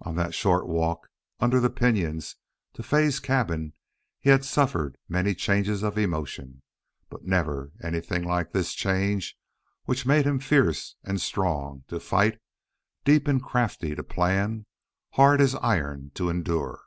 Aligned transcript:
On 0.00 0.14
that 0.14 0.32
short 0.32 0.68
walk 0.68 1.08
under 1.40 1.58
the 1.58 1.70
pinyons 1.70 2.36
to 2.74 2.84
Fay's 2.84 3.18
cabin 3.18 3.72
he 4.20 4.30
had 4.30 4.44
suffered 4.44 4.96
many 5.08 5.34
changes 5.34 5.82
of 5.82 5.98
emotion, 5.98 6.62
but 7.08 7.24
never 7.24 7.72
anything 7.82 8.22
like 8.22 8.52
this 8.52 8.74
change 8.74 9.36
which 9.84 10.06
made 10.06 10.24
him 10.24 10.38
fierce 10.38 10.94
and 11.02 11.20
strong 11.20 11.82
to 11.88 11.98
fight, 11.98 12.38
deep 13.02 13.26
and 13.26 13.42
crafty 13.42 13.96
to 13.96 14.04
plan, 14.04 14.66
hard 15.14 15.40
as 15.40 15.56
iron 15.56 16.12
to 16.14 16.30
endure. 16.30 16.84